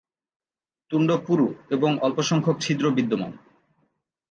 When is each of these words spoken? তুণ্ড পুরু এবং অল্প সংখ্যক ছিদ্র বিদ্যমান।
তুণ্ড 0.91 1.09
পুরু 1.25 1.47
এবং 1.69 1.91
অল্প 2.01 2.17
সংখ্যক 2.21 2.57
ছিদ্র 2.61 2.85
বিদ্যমান। 2.91 3.31